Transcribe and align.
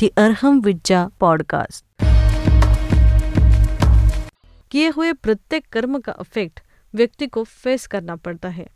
दी 0.00 0.08
Arham 0.08 0.60
विज्जा 0.60 1.10
podcast. 1.20 1.84
किए 4.70 4.88
हुए 4.88 5.12
प्रत्येक 5.12 5.66
कर्म 5.66 6.00
का 6.00 6.14
इफ़ेक्ट 6.20 6.60
व्यक्ति 6.94 7.26
को 7.26 7.44
फेस 7.44 7.86
करना 7.86 8.16
पड़ता 8.16 8.48
है। 8.48 8.68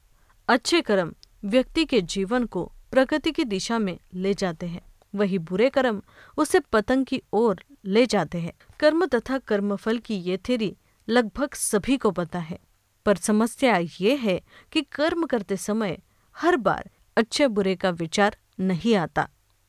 अच्छे 0.48 0.80
कर्म 0.80 1.14
व्यक्ति 1.44 1.84
के 1.84 2.00
जीवन 2.00 2.44
को 2.44 2.72
प्रगति 2.92 3.30
की 3.30 3.44
दिशा 3.44 3.78
में 3.78 3.98
ले 4.14 4.34
जाते 4.34 4.66
हैं। 4.66 4.80
वही 5.14 5.38
बुरे 5.38 5.70
कर्म 5.70 6.02
उसे 6.36 6.60
पतंग 6.60 7.06
की 7.06 7.22
ओर 7.32 7.64
ले 7.84 8.06
जाते 8.06 8.38
हैं। 8.38 8.52
कर्म 8.80 9.06
तथा 9.06 9.38
कर्मफल 9.38 9.98
की 9.98 10.14
ये 10.14 10.36
थेरी 10.36 10.76
लगभग 11.08 11.54
सभी 11.54 11.96
को 11.96 12.10
पता 12.10 12.38
है। 12.38 12.58
पर 13.06 13.16
समस्या 13.16 13.78
ये 14.00 14.16
है 14.16 14.42
कि 14.72 14.82
कर्म 14.82 15.26
करते 15.26 15.56
समय 15.56 15.98
हर 16.36 16.56
बार 16.56 16.90
अच्छे 17.16 17.48
बुरे 17.48 17.76
का 17.76 17.90
विचार 17.90 18.36
नहीं 18.60 18.96
आता। 18.96 19.28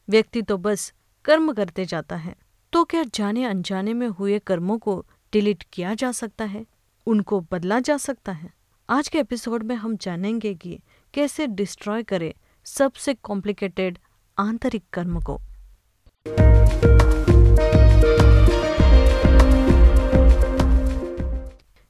व्यक्ति 0.09 0.41
तो 0.41 0.57
बस 0.57 0.93
कर्म 1.25 1.53
करते 1.53 1.85
जाता 1.85 2.15
है 2.15 2.35
तो 2.73 2.83
क्या 2.83 3.03
जाने 3.03 3.43
अनजाने 3.45 3.93
में 3.93 4.07
हुए 4.07 4.39
कर्मों 4.39 4.77
को 4.79 5.05
डिलीट 5.33 5.63
किया 5.73 5.93
जा 5.93 6.11
सकता 6.11 6.45
है? 6.45 6.65
उनको 7.07 7.39
बदला 7.51 7.79
जा 7.79 7.97
सकता 7.97 8.31
है? 8.31 8.53
आज 8.89 9.07
के 9.07 9.19
एपिसोड 9.19 9.63
में 9.63 9.75
हम 9.75 9.95
जानेंगे 9.97 10.53
कि 10.55 10.79
कैसे 11.13 11.47
डिस्ट्रॉय 11.47 12.03
करे 12.03 12.33
सबसे 12.65 13.13
कॉम्प्लिकेटेड 13.13 13.99
आंतरिक 14.37 14.83
कर्म 14.93 15.19
को। 15.21 15.39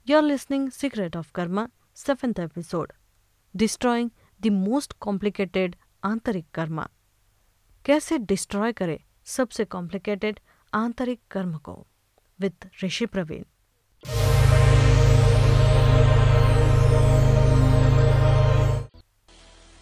You 0.07 0.17
are 0.17 0.23
listening 0.23 0.69
secret 0.69 1.15
of 1.17 1.31
karma 1.35 1.67
seventh 1.95 2.39
episode 2.39 2.93
destroying 3.55 4.09
the 4.41 4.47
most 4.47 4.93
complicated 4.99 5.75
आंतरिक 6.03 6.45
कर्मा। 6.53 6.89
कैसे 7.85 8.17
डिस्ट्रॉय 8.17 8.71
करे 8.71 8.99
सबसे 9.31 9.65
कॉम्प्लिकेटेड 9.65 10.39
आंतरिक 10.73 11.19
कर्म 11.31 11.57
को 11.57 11.73
विद 12.39 12.69
ऋषि 12.83 13.05
प्रवीण। 13.05 13.43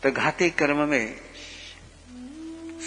तो 0.04 0.12
घाती 0.12 0.50
कर्म 0.50 0.88
में 0.90 1.16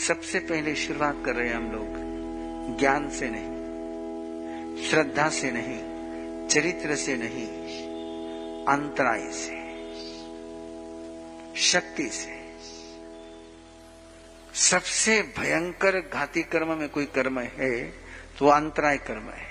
सबसे 0.06 0.38
पहले 0.40 0.74
शुरुआत 0.74 1.22
कर 1.26 1.34
रहे 1.34 1.48
हैं 1.48 1.56
हम 1.56 1.70
लोग, 1.72 2.78
ज्ञान 2.78 3.08
से 3.10 3.30
नहीं, 3.30 4.86
श्रद्धा 4.90 5.28
से 5.28 5.50
नहीं, 5.50 5.80
चरित्र 6.48 6.96
से 6.96 7.16
नहीं, 7.16 7.46
अंतराय 8.66 9.30
से, 9.32 9.60
शक्ति 11.62 12.08
से। 12.10 12.41
सबसे 14.62 15.20
भयंकर 15.38 15.98
घाती 16.00 16.42
कर्म 16.42 16.68
में 16.78 16.88
कोई 16.88 17.04
कर्म 17.06 17.38
है 17.38 17.70
तो 18.38 18.46
अंतराय 18.48 18.98
कर्म 18.98 19.28
है। 19.30 19.50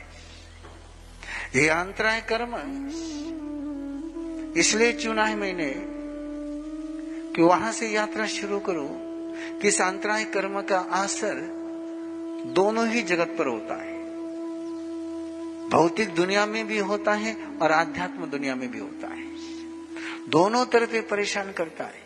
ये 1.56 1.68
अंतराय 1.70 2.22
कर्म 2.32 2.56
इसलिए 4.58 4.94
चुना 4.94 5.26
है 5.26 5.36
मैंने 5.36 5.74
कि 7.36 7.42
वहाँ 7.42 7.72
से 7.72 7.90
यात्रा 7.90 8.26
शुरू 8.28 8.60
करो 8.60 8.88
कि 9.62 9.68
इस 9.68 9.82
अंतराय 9.82 10.24
कर्म 10.26 10.62
का 10.62 10.80
असर 10.94 11.42
दोनों 12.56 12.88
ही 12.88 13.02
जगत 13.04 13.36
पर 13.40 13.48
होता 13.48 13.76
है। 13.82 14.00
भौतिक 15.70 16.14
दुनिया 16.16 16.46
में 16.46 16.66
भी 16.68 16.78
होता 16.80 17.14
है 17.14 17.36
और 17.62 17.72
आध्यात्म 17.72 18.26
दुनिया 18.26 18.56
में 18.56 18.70
भी 18.72 18.80
होता 18.80 19.08
है। 19.08 19.26
दोनों 20.30 20.66
तरफ़ 20.66 20.96
परेशान 21.02 21.52
करता 21.52 21.84
है। 21.84 22.01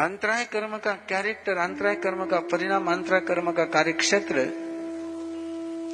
अंतराय 0.00 0.44
कर्म 0.44 0.76
का 0.76 0.92
कैरेक्टर 0.92 1.56
अंतराय 1.56 1.94
कर्म 1.94 2.24
का 2.26 2.38
परिणाम 2.38 2.92
अंतराय 2.92 3.20
कर्म 3.20 3.52
का 3.52 3.64
कार्य 3.64 3.92
क्षेत्र 3.92 4.38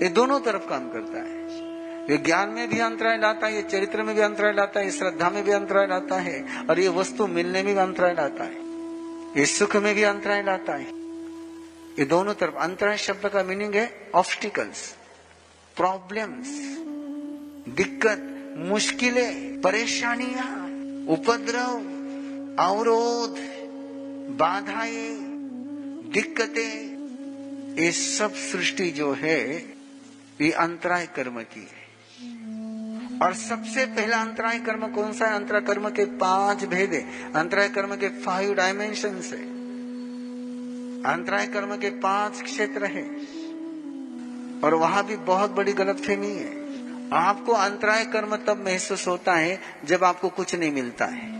ये 0.02 0.08
दोनों 0.08 0.40
तरफ़ 0.40 0.68
काम 0.68 0.88
करता 0.88 1.18
है। 1.18 1.40
ये 2.10 2.16
ज्ञान 2.16 2.48
में 2.48 2.68
भी 2.68 2.78
अंतराय 2.78 3.18
लाता 3.18 3.46
है, 3.46 3.56
ये 3.56 3.62
चरित्र 3.62 4.02
में 4.02 4.14
भी 4.14 4.20
अंतराय 4.20 4.52
लाता 4.52 4.80
है 4.80 4.90
श्रद्धा 4.90 5.30
में 5.30 5.44
भी 5.44 5.52
अंतराय 5.52 5.86
लाता 5.86 6.16
है, 6.16 6.66
और 6.70 6.80
ये 6.80 6.88
वस्तु 6.88 7.26
मिलने 7.26 7.62
में 7.62 7.74
भी 7.74 7.80
अंतराय 7.80 8.14
लाता 8.14 8.44
है। 8.44 8.56
ये 9.40 9.46
सुख 9.46 9.76
में 9.76 9.94
भी 9.94 10.02
अंतराय 10.02 10.42
लाता 10.42 10.72
है। 10.72 10.86
ये 11.98 12.04
दोनों 12.04 12.34
तरफ़ 12.34 12.54
अंतराय 12.54 12.96
शब्द 12.96 13.28
का 13.28 13.42
मीनिंग 13.42 13.74
है 13.74 14.10
ऑब्स्टिकल्स 14.14 14.94
प्रॉब्लम्स 15.76 16.48
दिक्कत, 17.76 18.54
मुश्किलें, 18.58 19.60
परेशानियाँ, 19.60 20.52
उपद्रव, 21.08 21.74
अवरोध। 22.64 23.55
बाधाएँ, 24.28 25.16
दिक्कतें, 26.12 26.96
ये 27.84 27.92
सब 27.92 28.34
सृष्टि 28.34 28.90
जो 28.90 29.12
है, 29.12 29.56
ये 30.40 30.50
अंतराय 30.50 31.06
कर्म 31.06 31.42
की 31.42 31.60
है। 31.60 31.86
और 33.18 33.34
सबसे 33.34 33.86
पहला 33.86 34.16
अंतराय 34.16 34.58
कर्म 34.58 34.88
कौन 34.88 35.12
सा 35.12 35.26
है? 35.26 35.34
अंतराय 35.34 35.60
कर्म 35.60 35.88
के 35.88 36.04
पाँच 36.04 36.64
भेद। 36.64 36.92
है 36.92 37.32
अंतराय 37.32 37.68
कर्म 37.68 37.94
के 37.94 38.08
फाइव 38.08 38.54
डायमेंशन 38.54 39.08
है। 39.08 39.56
अंतराय 41.14 41.46
कर्म 41.46 41.76
के 41.76 41.90
पाँच 41.90 42.42
क्षेत्र 42.42 42.84
है। 42.84 43.02
और 44.60 44.74
वहाँ 44.74 45.06
भी 45.06 45.16
बहुत 45.16 45.50
बड़ी 45.50 45.72
गलतफहमी 45.72 46.30
है। 46.30 46.66
आपको 47.12 47.52
अंतराय 47.52 48.04
कर्म 48.04 48.36
तब 48.36 48.64
महसूस 48.64 49.08
होता 49.08 49.34
है 49.34 49.60
जब 49.84 50.04
आपको 50.04 50.28
कुछ 50.28 50.54
नहीं 50.54 50.72
मिलता 50.72 51.04
है। 51.04 51.36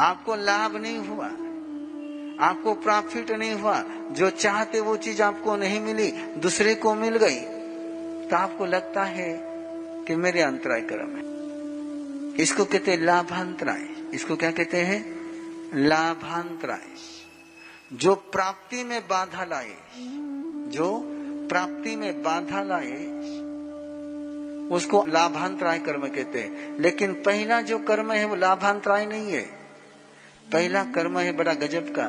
आपको 0.00 0.34
लाभ 0.34 0.76
नहीं 0.76 0.98
हुआ। 0.98 1.26
आपको 2.48 2.74
प्रॉफिट 2.74 3.30
नहीं 3.30 3.52
हुआ। 3.52 3.84
जो 4.10 4.30
चाहते 4.30 4.80
वो 4.80 4.96
चीज़ 4.96 5.22
आपको 5.22 5.56
नहीं 5.56 5.80
मिली, 5.80 6.10
दूसरे 6.12 6.74
को 6.74 6.94
मिल 6.94 7.16
गई। 7.16 7.40
तो 8.28 8.36
आपको 8.36 8.66
लगता 8.66 9.04
है 9.04 9.40
कि 10.04 10.16
मेरे 10.16 10.40
अंतराय 10.40 10.80
कर्म 10.80 11.08
है। 11.08 11.30
इसको 12.42 12.64
कहते 12.64 12.90
हैं 12.90 12.98
लाभांतराय। 12.98 13.82
इसको 14.14 14.36
क्या 14.36 14.50
कहते 14.50 14.76
हैं? 14.76 15.20
लाभांतराय। 15.74 16.82
जो 17.92 18.14
प्राप्ति 18.14 18.84
में 18.84 19.08
बाधा 19.08 19.44
लाए, 19.44 19.76
जो 20.70 21.02
प्राप्ति 21.48 21.96
में 21.96 22.22
बाधा 22.22 22.62
लाए, 22.62 23.06
उसको 24.68 25.04
लाभांतराय 25.08 25.78
कर्म 25.78 26.08
कहते 26.08 26.40
हैं। 26.40 26.78
लेकिन 26.78 27.12
पहला 27.12 27.60
जो 27.60 27.78
कर्म 27.78 28.12
है 28.12 28.24
वो 28.24 28.34
लाभांतराय 28.34 29.06
नहीं 29.06 29.32
है। 29.32 29.59
पहला 30.52 30.84
कर्म 30.84 31.18
है 31.18 31.32
बड़ा 31.32 31.54
गजब 31.54 31.94
का। 31.98 32.02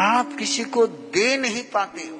आप 0.00 0.36
किसी 0.38 0.64
को 0.64 0.86
दे 0.86 1.36
नहीं 1.36 1.62
पाते 1.64 2.00
हो। 2.00 2.16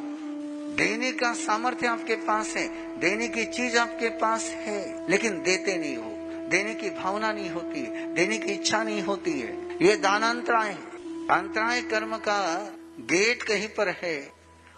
देने 0.74 1.12
का 1.12 1.32
सामर्थ्य 1.32 1.86
आपके 1.86 2.14
पास 2.14 2.56
है, 2.56 2.98
देने 3.00 3.28
की 3.28 3.44
चीज़ 3.44 3.78
आपके 3.78 4.08
पास 4.08 4.42
है, 4.42 5.10
लेकिन 5.10 5.42
देते 5.42 5.78
नहीं 5.78 5.96
हो। 5.96 6.10
देने 6.48 6.74
की 6.74 6.90
भावना 6.90 7.32
नहीं 7.32 7.50
होती, 7.50 7.80
देने 8.12 8.38
की 8.38 8.52
इच्छा 8.52 8.82
नहीं 8.84 9.02
होती 9.02 9.40
है। 9.40 9.76
ये 9.86 9.96
दानांतराय 9.96 10.68
है। 10.68 10.94
अंतराय 11.28 11.82
कर्म 11.82 12.16
का 12.16 12.72
गेट 13.00 13.42
कहीं 13.42 13.68
पर 13.68 13.88
है, 13.88 14.32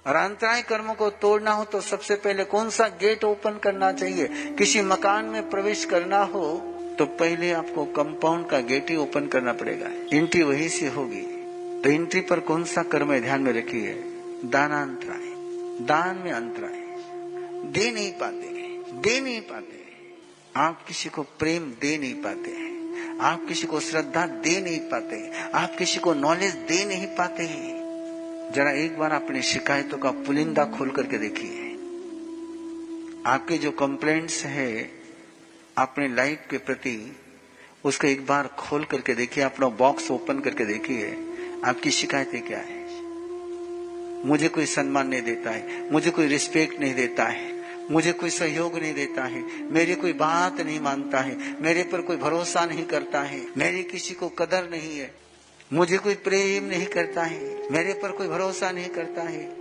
और 0.07 0.15
अंतराय 0.15 0.63
कर्म 0.63 0.95
को 0.95 1.11
तोड़ना 1.11 1.51
हो 1.51 1.65
तो 1.65 1.81
सबसे 1.81 2.15
पहले 2.15 2.45
कौन 2.45 2.71
सा 2.71 2.89
गेट 2.89 3.25
ओपन 3.25 3.59
करना 3.59 3.93
चाहिए? 3.93 4.29
किसी 4.59 4.83
मकान 4.83 5.25
में 5.25 5.51
प्रवेश 5.51 5.85
करना 5.85 6.23
हो 6.23 6.73
तो 6.99 7.07
पहले 7.07 7.53
आपको 7.53 7.85
कंपाउंड 7.85 8.47
का 8.47 8.61
गेट 8.61 8.91
ही 8.91 8.97
ओपन 8.97 9.27
करना 9.27 9.53
पड़ेगा। 9.53 10.17
एंट्री 10.17 10.43
वही 10.43 10.69
से 10.69 10.89
होगी। 10.89 11.23
तो 11.81 11.91
एंट्री 11.91 12.21
पर 12.21 12.41
कौन 12.41 12.65
सा 12.65 12.83
कर्म 12.83 13.13
है 13.13 13.21
ध्यान 13.21 13.43
में 13.43 13.53
रखिए? 13.53 13.93
दानांतराय 14.45 15.37
दान 15.85 16.17
में 16.17 16.33
अंतराय। 16.33 16.87
दे 17.71 17.91
नहीं 17.91 18.13
पाते। 18.13 18.47
दे 18.93 19.21
नहीं 19.21 19.41
पाते। 19.41 19.85
आप 20.57 20.85
किसी 20.89 21.09
को 21.09 21.23
प्रेम 21.23 21.63
दे 21.63 21.99
नहीं 21.99 22.15
पाते। 22.15 22.77
आप 23.21 23.47
किसी 23.49 23.67
को 23.67 23.81
श्रद्धा 23.81 24.27
दे 24.27 24.61
नहीं 24.61 24.81
पाते। 24.81 25.31
आप 25.55 25.77
किसी 25.79 25.99
को 25.99 26.15
नॉलेज 26.15 26.55
दे 26.55 26.85
नहीं 26.85 27.07
पाते। 27.07 27.43
हैं 27.43 27.77
जरा 28.55 28.71
एक 28.71 28.99
बार 28.99 29.13
अपनी 29.13 29.43
शिकायतों 29.43 29.99
का 29.99 30.11
पुलिंदा 30.11 30.65
खोल 30.65 30.91
करके 30.91 31.19
देखिए। 31.19 31.73
आपके 33.27 33.59
जो 33.59 33.71
कंप्लेंट्स 33.71 34.45
है 34.45 34.91
अपने 35.79 36.09
लाइफ 36.09 36.39
के 36.51 36.59
प्रति 36.59 37.17
उसको 37.85 38.07
एक 38.07 38.27
बार 38.27 38.47
खोल 38.47 38.85
करके 38.85 39.15
देखिए, 39.15 39.45
अपना 39.45 39.69
बॉक्स 39.69 40.11
ओपन 40.11 40.41
करके 40.41 40.65
देखिए, 40.65 41.19
आपकी 41.65 41.91
शिकायतें 41.91 42.47
क्या 42.47 42.59
है? 42.59 42.85
मुझे 44.27 44.49
कोई 44.49 44.67
सम्मान 44.67 45.09
नहीं 45.09 45.23
देता 45.23 45.51
है, 45.51 45.93
मुझे 45.93 46.11
कोई 46.11 46.27
रिस्पेक्ट 46.27 46.81
नहीं 46.81 46.95
देता 46.95 47.25
है, 47.25 47.63
मुझे 47.91 48.13
कोई 48.13 48.31
सहयोग 48.31 48.79
नहीं 48.79 48.95
देता 48.95 49.25
है, 49.25 49.71
मेरी 49.71 49.95
कोई 49.95 50.13
बात 50.13 50.61
नहीं 50.61 50.81
मानता 50.81 51.21
है, 51.21 51.63
मेरे 51.63 51.83
पर 51.83 52.01
कोई 52.01 52.17
भरोसा 52.17 52.67
नहीं 52.67 52.85
करता 52.85 53.23
है, 53.23 53.47
मेरी 53.57 53.83
किसी 53.83 54.15
को 54.15 54.29
कदर 54.29 54.71
नहीं 54.71 54.99
है, 54.99 55.15
मुझे 55.73 55.99
कोई 55.99 56.15
प्रेम 56.15 56.65
नहीं 56.65 56.87
करता 56.87 57.23
है, 57.23 57.73
मेरे 57.73 57.93
पर 57.93 58.13
कोई 58.13 58.29
भरोसा 58.29 58.71
नहीं 58.71 58.89
करता 58.89 59.23
है, 59.23 59.57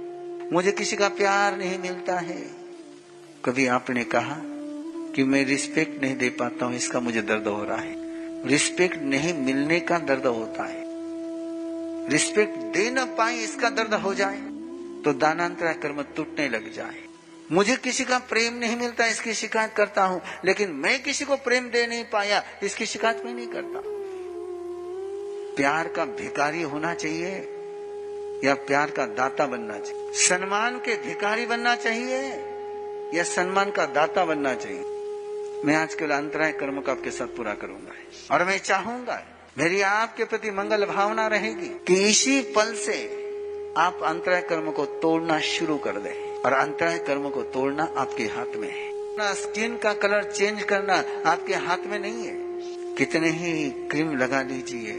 मुझे 0.54 0.72
किसी 0.72 0.96
का 0.96 1.10
प्यार 1.10 1.58
नहीं 1.58 1.80
मिलता 1.80 2.20
है। 2.20 2.42
कभी 3.46 3.68
आपने 3.68 4.04
कहा 4.04 4.55
कि 5.16 5.24
मैं 5.24 5.46
रिस्पेक्ट 5.46 6.02
नहीं 6.02 6.18
दे 6.18 6.30
पाता 6.30 6.66
हूँ, 6.66 6.76
इसका 6.76 7.00
मुझे 7.00 7.22
दर्द 7.22 7.48
हो 7.48 7.64
रहा 7.64 7.78
है। 7.78 7.96
रिस्पेक्ट 8.48 8.98
नहीं 9.02 9.34
मिलने 9.34 9.80
का 9.80 10.00
दर्द 10.00 10.26
होता 10.26 10.64
है। 10.64 10.84
रिस्पेक्ट 12.10 12.58
दे 12.58 12.92
न 12.92 13.06
पाए, 13.06 13.36
इसका 13.36 13.70
दर्द 13.70 13.94
हो 13.94 14.14
जाए। 14.14 14.38
तो 15.06 15.14
दानांतरा 15.14 15.74
कर्म 15.74 16.02
टूटने 16.02 16.50
लग 16.50 16.74
जाए। 16.74 16.96
मुझे 17.52 17.76
किसी 17.76 18.04
का 18.04 18.20
प्रेम 18.20 18.54
नहीं 18.54 18.76
मिलता, 18.76 19.06
इसकी 19.06 19.34
शिकायत 19.34 19.74
करता 19.74 20.04
हूँ, 20.04 20.22
लेकिन 20.46 20.70
मैं 20.70 21.04
किसी 21.04 21.26
को 21.26 21.36
प्रेम 21.36 21.70
दे 21.70 21.88
नहीं 21.88 22.04
पाया, 22.04 22.44
इसकी 22.64 22.86
शिकायत 22.86 23.26
मैं 23.26 23.34
नहीं 23.34 23.48
करता। 23.48 23.82
प्यार 25.56 25.88
का 25.88 26.06
भिकारी 26.06 26.62
होना 26.62 26.94
चाहिए, 26.94 27.30
या 28.44 28.54
प्यार 28.54 28.92
का 28.92 29.06
दाता 29.06 29.46
बनना 29.46 29.80
चाहिए? 29.80 30.12
सम्मान 30.14 30.78
के 30.78 31.08
भिकारी 31.08 31.46
बनना 31.46 31.76
चाहिए, 31.76 32.22
या 33.14 33.24
सम्मान 33.24 33.72
का 33.72 33.86
दाता 33.86 34.26
बनना 34.26 34.54
चाहिए? 34.54 34.84
मैं 35.66 35.76
आज 35.76 35.94
के 35.96 36.06
अंतराय 36.06 36.52
कर्म 36.52 36.82
को 36.82 36.92
आपके 36.92 37.12
साथ 37.12 37.28
पूरा 37.28 37.54
करूँगा। 37.54 38.36
और 38.36 38.44
मैं 38.46 38.58
चाहूँगा, 38.58 39.24
मेरी 39.58 39.82
आपके 39.82 40.24
प्रति 40.24 40.52
मंगल 40.52 40.86
भावना 40.86 41.28
रहेगी 41.28 41.70
कि 41.88 41.96
इसी 42.06 42.42
पल 42.42 42.74
से 42.76 42.98
आप 43.78 44.00
अंतराय 44.04 44.42
कर्म 44.42 44.72
को 44.72 44.86
तोड़ना 44.86 45.40
शुरू 45.40 45.78
कर 45.78 45.92
दें। 45.92 46.42
और 46.42 46.54
अंतराय 46.54 46.98
कर्म 46.98 47.30
को 47.30 47.44
तोड़ना 47.44 47.84
आपके 47.98 48.24
हाथ 48.24 48.56
में 48.56 48.70
है। 48.70 48.88
अपना 48.88 49.34
स्किन 49.34 49.78
का 49.78 49.94
कलर 49.94 50.24
चेंज 50.24 50.64
करना 50.64 51.04
आपके 51.26 51.54
हाथ 51.54 51.78
में 51.86 52.00
नहीं 52.00 52.26
है। 52.26 52.36
कितने 52.96 53.30
ही 53.30 53.70
क्रीम 53.70 54.18
लगा 54.18 54.42
लीजिए, 54.42 54.94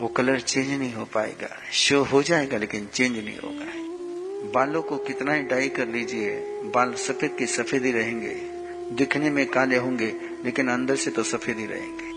वो 0.00 0.08
कलर 0.08 0.40
चेंज 0.40 0.68
नहीं 0.68 0.94
हो 0.94 1.04
पाएगा। 1.04 1.56
शो 1.72 2.02
हो 2.02 2.22
जाएगा, 2.22 2.56
लेकिन 2.56 2.86
चेंज 2.86 3.16
नहीं 3.16 3.38
होगा। 3.38 4.50
बालों 4.52 4.82
को 4.82 4.96
कितना 4.96 5.32
ही 5.32 5.42
डाई 5.42 5.68
कर 5.68 5.88
लीजिए, 5.88 6.30
बाल 6.64 6.94
सफ़ेद 6.94 7.36
के 7.38 7.46
सफ़ेद 7.46 7.84
ही 7.84 7.92
रहेंगे। 7.92 8.51
दिखने 8.96 9.30
में 9.30 9.50
काले 9.50 9.76
होंगे, 9.76 10.14
लेकिन 10.44 10.68
अंदर 10.68 10.96
से 10.96 11.10
तो 11.10 11.22
सफ़ेद 11.22 11.58
ही 11.58 11.66
रहेंगे। 11.66 12.12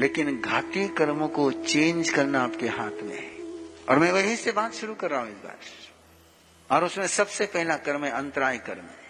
लेकिन 0.00 0.40
घाटी 0.40 0.88
कर्मों 0.88 1.28
को 1.28 1.52
चेंज 1.52 2.10
करना 2.10 2.40
आपके 2.40 2.68
हाथ 2.68 3.02
में 3.02 3.18
है। 3.18 3.30
और 3.88 3.98
मैं 3.98 4.12
वहीं 4.12 4.36
से 4.36 4.52
बात 4.52 4.72
शुरू 4.72 4.94
कर 4.94 5.10
रहा 5.10 5.20
हूँ 5.20 5.28
इस 5.28 5.34
बार। 5.34 5.58
और 6.70 6.84
उसमें 6.84 7.06
सबसे 7.06 7.46
पहला 7.46 7.76
कर्म 7.76 8.04
है 8.04 8.10
अंतराय 8.10 8.58
कर्म 8.58 8.82
है। 8.82 9.04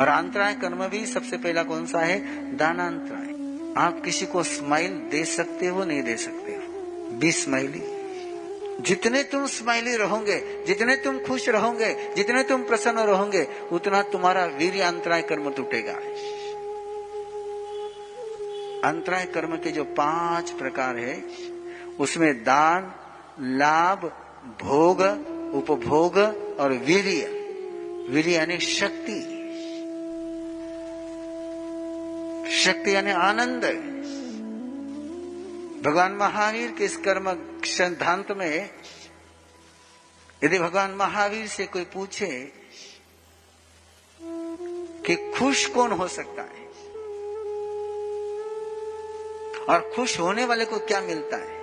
और 0.00 0.08
अंतराय 0.08 0.54
कर्म 0.54 0.88
भी 0.88 1.06
सबसे 1.06 1.36
पहला 1.36 1.62
कौन 1.62 1.86
सा 1.86 2.00
है? 2.00 2.20
दानांतराय। 2.56 3.42
आप 3.86 4.02
किसी 4.04 4.26
को 4.26 4.42
स्माइल 4.42 4.92
दे 4.92 5.24
सकते 5.24 5.66
हो, 5.66 5.84
नहीं 5.84 6.02
दे 6.02 6.16
सकते 6.16 6.52
हो। 6.52 6.62
बी 7.18 7.32
स्माइली 7.32 7.91
जितने 8.80 9.22
तुम 9.22 9.46
स्माइली 9.46 9.96
रहोगे, 9.96 10.64
जितने 10.64 10.96
तुम 10.96 11.18
खुश 11.18 11.48
रहोगे, 11.48 12.14
जितने 12.14 12.42
तुम 12.42 12.62
प्रसन्न 12.62 12.98
रहोगे, 12.98 13.48
उतना 13.72 14.02
तुम्हारा 14.02 14.44
वीर 14.44 14.82
अंतराय 14.82 15.22
कर्म 15.22 15.50
टूटेगा। 15.50 15.94
अंतराय 18.88 19.24
कर्म 19.26 19.56
के 19.56 19.70
जो 19.70 19.84
पाँच 19.84 20.50
प्रकार 20.50 20.96
है, 20.96 21.24
उसमें 22.00 22.44
दान, 22.44 22.92
लाभ, 23.40 23.98
भोग, 24.62 25.00
उपभोग 25.54 26.18
और 26.60 26.72
वीर्य। 26.72 27.38
वीर 28.10 28.28
यानी 28.28 28.58
शक्ति। 28.58 29.38
शक्ति 32.50 32.94
यानी 32.94 33.10
आनंद। 33.10 33.92
भगवान 35.82 36.12
महावीर 36.12 36.70
के 36.70 36.84
इस 36.84 36.96
कर्म 36.96 37.32
सिद्धांत 37.66 38.30
में, 38.32 38.70
यदि 40.44 40.58
भगवान 40.58 40.90
महावीर 40.90 41.46
से 41.46 41.66
कोई 41.66 41.84
पूछे 41.84 42.28
कि 45.06 45.16
खुश 45.32 45.66
कौन 45.66 45.92
हो 45.92 46.06
सकता 46.08 46.42
है, 46.42 46.66
और 49.66 49.90
खुश 49.96 50.18
होने 50.20 50.44
वाले 50.44 50.64
को 50.64 50.78
क्या 50.78 51.00
मिलता 51.00 51.36
है 51.36 51.60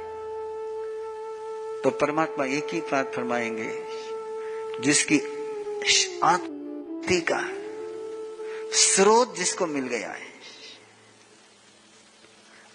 तो 1.83 1.89
परमात्मा 1.91 2.45
एक 2.47 2.73
ही 2.73 2.79
बात 2.81 3.11
फरमाएँगे, 3.15 3.71
जिसकी 4.83 5.19
आत्ति 6.23 7.19
का 7.31 7.41
स्रोत 8.77 9.35
जिसको 9.37 9.65
मिल 9.67 9.87
गया 9.87 10.09
है। 10.09 10.27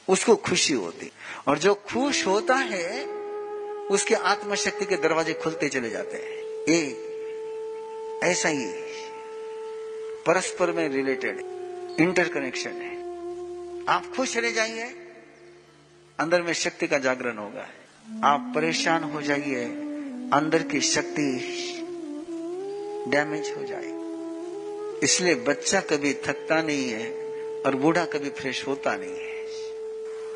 उसको 0.09 0.37
खुशी 0.37 0.75
होती। 0.75 1.13
और 1.49 1.59
जो 1.59 1.75
खुश 1.75 2.27
होता 2.27 2.55
है, 2.55 3.05
उसके 3.91 4.15
आत्मशक्ति 4.15 4.85
के 4.85 4.97
दरवाजे 4.97 5.33
खुलते 5.33 5.69
चले 5.69 5.91
जाते 5.91 6.17
हैं। 6.17 6.45
ये, 6.69 7.11
ऐसा 8.23 8.49
ही 8.49 8.67
परस्पर 10.27 10.73
में 10.73 10.89
रिलेटेड 10.89 11.39
इंटरकनेक्शन 12.01 12.71
है। 12.71 12.95
आप 13.87 14.17
खुश 14.17 14.37
रह 14.37 14.51
जाइए, 14.51 14.85
अंदर 16.21 16.43
में 16.43 16.53
शक्ति 16.53 16.87
का 16.87 16.99
जागरण 16.99 17.37
होगा। 17.37 17.69
आप 18.25 18.53
परेशान 18.55 19.05
हो 19.05 19.23
जाइए, 19.23 19.65
अंदर 20.33 20.63
की 20.63 20.81
शक्ति 20.81 21.51
डैमेज 23.09 23.55
हो 23.57 23.63
जाए 23.65 24.05
इसलिए 25.03 25.35
बच्चा 25.35 25.81
कभी 25.81 26.15
थकता 26.15 26.63
नहीं 26.63 26.89
है 26.89 27.11
और 27.63 27.75
बूढ़ा 27.75 28.05
कभी 28.05 28.31
फ्रेश 28.31 28.67
होता 28.67 28.97
नहीं 28.97 29.19
है। 29.19 29.34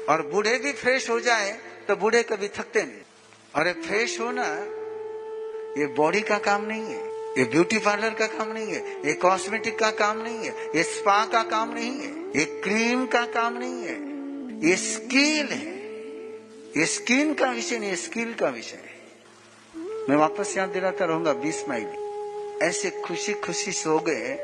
और 0.08 0.22
बूढ़े 0.26 0.56
भी 0.58 0.72
फ्रेश 0.72 1.08
हो 1.10 1.19
जाए 1.20 1.52
तो 1.88 1.96
बूढ़े 1.96 2.22
कभी 2.22 2.49
थकते 2.49 2.82
नहीं। 2.82 3.02
और 3.55 3.72
फ्रेश 3.82 4.19
होना, 4.20 4.44
ये 5.78 5.87
बॉडी 5.94 6.20
का 6.20 6.38
काम 6.38 6.64
नहीं 6.64 6.84
है, 6.84 7.06
ये 7.38 7.44
ब्यूटी 7.44 7.78
पार्लर 7.78 8.14
का 8.14 8.26
काम 8.26 8.52
नहीं 8.52 8.72
है, 8.72 8.81
ये 9.06 9.12
कॉस्मेटिक 9.12 9.78
का 9.78 9.90
काम 9.90 10.22
नहीं 10.22 10.38
है, 10.38 10.66
ये 10.76 10.82
स्पा 10.82 11.25
का 11.26 11.43
काम 11.43 11.75
नहीं 11.75 11.93
है, 11.93 12.10
ये 12.37 12.44
क्रीम 12.64 13.06
का 13.06 13.25
काम 13.26 13.58
नहीं 13.58 13.82
है, 13.82 13.96
ये 14.69 14.76
स्किल 14.76 15.46
है। 15.46 15.76
ये 16.76 16.84
स्किन 16.87 17.32
का 17.34 17.50
विषय 17.50 17.78
नहीं 17.78 17.94
स्किल 17.94 18.34
का 18.34 18.49
विषय 18.49 18.76
है। 18.76 18.96
मैं 20.08 20.16
वापस 20.16 20.56
याद 20.56 20.69
दिलाता 20.69 21.04
रहूँगा 21.04 21.32
बीस 21.32 21.64
माइल। 21.69 22.58
ऐसे 22.62 22.90
खुशी 23.00 23.32
खुशी 23.34 23.72
सो 23.72 23.99
गए 23.99 24.34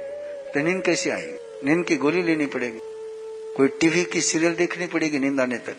तो 0.55 0.61
नींद 0.61 0.83
कैसे 0.85 1.11
आएगी? 1.11 1.67
नींद 1.67 1.85
की 1.87 1.97
गोली 1.97 2.23
लेनी 2.23 2.47
पड़ेगी। 2.47 2.81
कोई 3.57 3.69
टीवी 3.69 4.05
की 4.05 4.21
सीरियल 4.21 4.55
देखनी 4.55 4.87
पड़ेगी 4.87 5.19
नींद 5.19 5.41
आने 5.41 5.59
तक। 5.59 5.77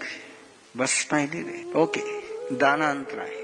बस 0.77 0.89
स्माइल 0.89 1.29
ही 1.29 1.41
रहे। 1.41 1.81
ओके, 1.81 2.01
दाना 2.55 2.89
अंतराय 2.89 3.35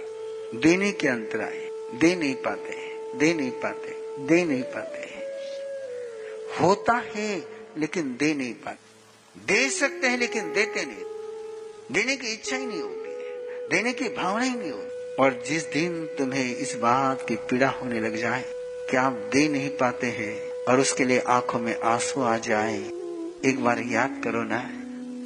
देने 0.59 0.91
के 0.91 1.07
अंतराय 1.07 1.69
दे 1.99 2.15
नहीं 2.15 2.35
पाते। 2.35 2.73
दे 3.17 3.33
नहीं 3.33 3.51
पाते। 3.51 3.89
दे 4.25 4.43
नहीं 4.43 4.63
पाते। 4.63 4.99
होता 6.61 7.03
है, 7.15 7.43
लेकिन 7.77 8.17
दे 8.19 8.33
नहीं 8.33 8.53
पाते। 8.53 8.91
दे 9.53 9.69
सकते 9.69 10.07
हैं, 10.07 10.17
लेकिन 10.17 10.53
देते 10.53 10.85
नहीं। 10.85 11.03
देने 11.91 12.15
की 12.15 12.33
इच्छा 12.33 12.55
ही 12.55 12.65
नहीं 12.65 12.81
होती 12.81 13.01
देने 13.75 13.93
की 13.93 14.09
भावना 14.09 14.43
ही 14.43 14.55
नहीं 14.55 14.71
होती। 14.71 15.15
और 15.15 15.43
जिस 15.47 15.65
दिन 15.65 16.05
तुम्हें 16.05 16.55
इस 16.55 16.75
बात 16.75 17.25
की 17.27 17.35
पीड़ा 17.35 17.69
होने 17.69 17.99
लग 17.99 18.15
जाए 18.15 18.45
कि 18.91 18.97
आप 18.97 19.13
दे 19.13 19.47
नहीं 19.47 19.69
पाते 19.69 20.07
हैं 20.07 20.65
और 20.65 20.79
उसके 20.79 21.05
लिए 21.05 21.19
आँखों 21.19 21.59
में 21.59 21.79
आँसू 21.79 22.21
आ 22.21 22.37
जाए 22.37 23.00
एक 23.45 23.63
बार 23.63 23.79
याद 23.79 24.21
करो 24.23 24.43
ना, 24.43 24.57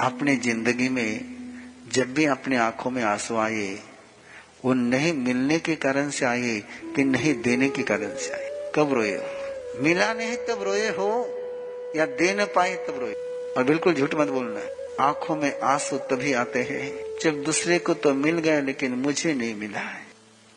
अपने 0.05 0.35
ज़िंदगी 0.35 0.89
में 0.89 1.25
जब 1.93 2.13
भी 2.13 2.25
अपने 2.25 2.57
आँखों 2.57 2.91
में 2.91 3.03
आँसू 3.03 3.35
आए, 3.37 3.79
वो 4.65 4.73
नहीं 4.73 5.13
मिलने 5.13 5.59
के 5.59 5.75
कारण 5.75 6.09
से 6.09 6.25
आए 6.25 6.59
कि 6.95 7.03
नहीं 7.03 7.33
देने 7.41 7.69
के 7.69 7.83
कारण 7.83 8.15
से 8.15 8.31
आए। 8.33 8.71
कब 8.75 8.93
रोए 8.93 9.11
हो? 9.11 9.83
मिला 9.83 10.13
नहीं 10.13 10.37
तब 10.37 10.63
रोए 10.63 10.87
हो, 10.89 11.09
या 11.95 12.05
दे 12.05 12.33
न 12.33 12.45
पाए 12.45 12.75
तब 12.75 12.99
रोए 12.99 13.13
और 13.57 13.63
बिल्कुल 13.63 13.93
झूठ 13.93 14.15
मत 14.15 14.27
बोलना। 14.27 14.61
आँखों 15.05 15.35
में 15.35 15.59
आँसू 15.59 15.97
तभी 15.97 16.33
आते 16.33 16.63
हैं 16.63 16.91
जब 17.23 17.43
दूसरे 17.43 17.79
को 17.79 17.93
तो 17.93 18.13
मिल 18.13 18.37
गया, 18.37 18.59
लेकिन 18.61 18.91
मुझे 18.91 19.33
नहीं 19.33 19.55
मिला 19.55 19.79
है। 19.79 20.01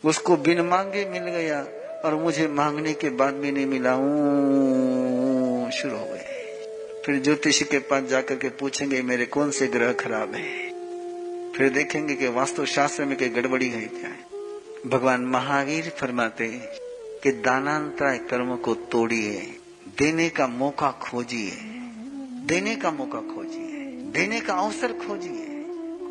उसको 0.05 0.37
बिन 0.37 0.61
मांगे 0.61 1.05
मिल 1.05 1.23
गया, 1.23 1.61
और 2.05 2.15
मुझे 2.15 2.47
मांगने 2.47 2.93
के 2.93 3.09
बाद 3.09 3.33
भी 3.33 3.51
नहीं 3.51 3.65
मिला। 3.65 3.95
शुरू 5.71 5.97
हो 5.97 6.05
गए 6.05 6.38
फिर 7.05 7.19
ज्योतिषी 7.19 7.65
के 7.65 7.79
पास 7.79 8.03
जाकर 8.03 8.35
के 8.35 8.49
पूछेंगे 8.49 9.01
मेरे 9.01 9.25
कौन 9.25 9.51
से 9.51 9.67
ग्रह 9.67 9.93
खराब 9.93 10.33
है? 10.33 10.69
फिर 11.53 11.69
देखेंगे 11.69 12.15
कि 12.15 12.27
वास्तु 12.27 12.65
शास्त्र 12.65 13.05
में 13.05 13.17
कोई 13.17 13.29
गड़बड़ी 13.29 13.69
है 13.69 13.81
क्या? 13.81 14.09
है 14.09 14.25
भगवान 14.87 15.21
महावीर 15.21 15.89
फरमाते 15.89 16.47
कि 17.23 17.31
दानांतराय 17.31 18.17
कर्म 18.17 18.55
को 18.55 18.73
तोड़िए, 18.73 19.55
देने 19.99 20.29
का 20.29 20.47
मौका 20.47 20.91
खोजिए, 20.91 21.51
देने 22.45 22.75
का 22.75 22.91
मौका 22.91 23.19
खोजिए, 23.19 23.85
देने 24.11 24.39
का 24.41 24.53
अवसर 24.53 24.93
खोजिए। 24.93 25.45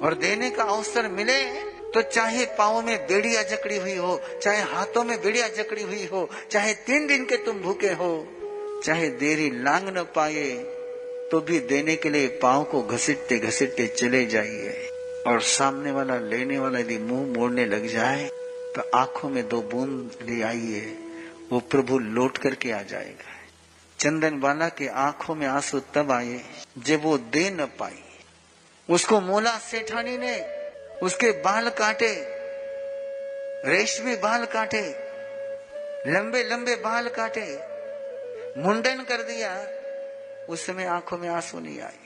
और 0.02 0.14
देने 0.14 0.50
का 0.50 0.62
अवसर 0.62 1.09
मिले 1.09 1.68
तो 1.88 2.02
चाहे 2.02 2.47
पाओ 2.47 2.83
में 2.83 3.07
बेड़िया 3.07 3.42
जकड़ी 3.42 3.76
हुई 3.76 3.97
हो, 3.97 4.21
चाहे 4.42 4.62
हाथों 4.62 5.04
में 5.04 5.23
बेड़िया 5.23 5.49
जकड़ी 5.49 5.83
हुई 5.83 6.07
हो, 6.07 6.30
चाहे 6.50 6.75
तीन 6.75 7.07
दिन 7.07 7.25
के 7.25 7.37
तुम 7.37 7.59
भूखे 7.59 7.88
हो, 7.88 8.28
चाहे 8.85 9.09
देरी 9.09 9.50
लांग 9.50 9.88
न 9.88 10.02
पाए 10.16 10.77
तो 11.30 11.40
भी 11.40 11.58
देने 11.61 11.94
के 11.97 12.11
लिए 12.11 12.28
पाओ 12.42 12.64
को 12.64 12.82
घसीटते 12.82 13.38
घसीटते 13.38 13.87
चले 13.87 14.25
जाइए। 14.26 14.88
और 15.26 15.40
सामने 15.40 15.90
वाला, 15.92 16.18
लेने 16.18 16.58
वाला 16.58 16.78
यदि 16.78 16.99
मुँह 16.99 17.26
मोड़ने 17.38 17.64
लग 17.66 17.87
जाए 17.87 18.28
तो 18.76 18.82
आँखों 18.94 19.28
में 19.28 19.49
दो 19.49 19.61
बूंद 19.62 20.11
ले 20.23 20.42
आइए। 20.42 20.80
वो 21.52 21.61
प्रभु 21.61 21.99
लौट 21.99 22.38
करके 22.38 22.70
आ 22.73 22.82
जाएगा। 22.82 23.37
चंदन 23.99 24.38
वाला 24.38 24.68
के 24.68 24.88
आँखों 24.88 25.35
में 25.35 25.47
आँसू 25.47 25.80
तब 25.94 26.11
आए 26.12 26.40
जब 26.78 27.02
वो 27.02 27.16
दे 27.18 27.49
न 27.50 27.66
पाई। 27.78 28.02
उसको 28.88 29.20
मोला 29.20 29.56
सेठानी 29.61 30.16
ने 30.18 30.35
उसके 31.02 31.30
बाल 31.40 31.68
काटे, 31.70 32.14
रेशमी 33.66 34.16
बाल 34.16 34.44
काटे 34.47 34.82
लंबे 36.06 36.42
लंबे 36.44 36.75
बाल 36.76 37.08
काटे, 37.08 37.47
मुंडन 38.58 39.04
कर 39.08 39.23
दिया। 39.23 39.50
उस 40.49 40.67
समय 40.67 40.85
आँखों 40.85 41.19
में 41.19 41.28
आँसू 41.28 41.61
नहीं 41.61 41.81
आए। 41.81 41.99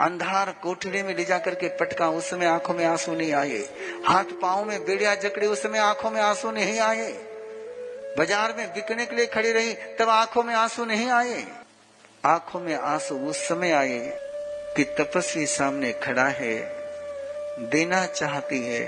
अंधार 0.00 0.50
कोठड़ी 0.62 1.02
में 1.02 1.14
ले 1.16 1.24
जाकर 1.24 1.54
के 1.54 1.68
पटका 1.68 2.08
उस 2.08 2.30
समय 2.30 2.46
आँखों 2.46 2.74
में 2.74 2.84
आँसू 2.84 3.14
नहीं 3.14 3.32
आए। 3.32 3.58
हाथ 4.06 4.24
पाँव 4.42 4.64
में 4.64 4.84
बेड़िया 4.84 5.14
जकड़े 5.14 5.46
उस 5.46 5.62
समय 5.62 5.78
आँखों 5.78 6.10
में 6.10 6.20
आँसू 6.20 6.50
नहीं 6.50 6.78
आए। 6.80 7.10
बाज़ार 8.18 8.54
में 8.56 8.66
बिकने 8.74 9.06
के 9.06 9.16
लिए 9.16 9.26
खड़ी 9.26 9.52
रही, 9.52 9.74
तब 9.74 10.08
आँखों 10.08 10.42
में 10.42 10.54
आँसू 10.54 10.84
नहीं 10.84 11.08
आए। 11.08 11.46
आँखों 12.24 12.60
में 12.60 12.74
आँसू 12.74 13.18
उस 13.18 13.46
समय 13.48 13.72
आए 13.72 13.98
कि 14.76 14.84
तपस्वी 14.98 15.46
सामने 15.46 15.92
खड़ा 15.92 16.26
है, 16.28 16.56
देना 17.60 18.04
चाहती 18.06 18.58
है 18.58 18.86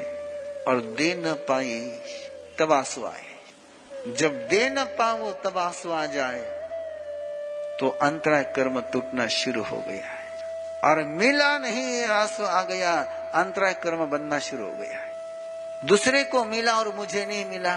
और 0.69 0.81
दे 0.99 1.15
न 1.27 1.35
पाई 1.49 1.81
तब 2.59 2.73
आँसू 2.73 3.05
आए। 3.05 4.13
जब 4.13 4.49
दे 4.49 4.69
न 4.71 4.85
पाओ 4.99 5.33
तब 5.45 5.59
आँसू 5.59 5.91
आ 5.91 6.07
जाए 6.07 6.60
तो 7.81 7.89
अंतराय 7.89 8.45
कर्म 8.45 8.81
टूटना 8.81 9.27
शुरू 9.27 9.63
हो 9.63 9.85
गया 9.89 10.07
है। 10.07 10.21
और 10.85 11.03
मिला 11.05 11.59
नहीं 11.59 12.05
आँसू 12.05 12.45
आ 12.45 12.63
गया 12.63 12.93
अंतराय 13.35 13.75
कर्म 13.75 14.07
बनना 14.07 14.39
शुरू 14.39 14.65
हो 14.65 14.73
गया 14.73 14.99
है। 14.99 15.11
दूसरे 15.87 16.25
को 16.25 16.45
मिला 16.45 16.73
और 16.73 16.95
मुझे 16.95 17.27
नहीं 17.27 17.45
मिला। 17.45 17.77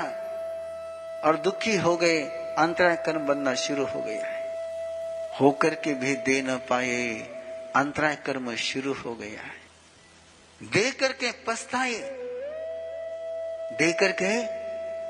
और 1.26 1.38
दुखी 1.38 1.78
हो 1.78 1.98
गए 1.98 2.22
अंतराय 2.58 2.96
कर्म 2.96 3.20
बनना 3.20 3.54
शुरू 3.54 3.86
हो 3.86 4.02
गया 4.02 4.26
है। 4.26 4.44
होकर 5.42 5.76
के 5.76 5.94
भी 5.94 6.16
दे 6.16 6.42
न 6.42 6.58
पाए 6.58 7.10
अंतराय 7.76 8.16
कर्म 8.16 8.56
शुरू 8.56 8.94
हो 8.94 9.16
गया 9.16 9.42
है। 9.42 9.64
दे 10.64 10.92
करके 10.92 11.32
पछताए। 11.32 11.94
दे 13.78 13.94
करके 13.94 14.46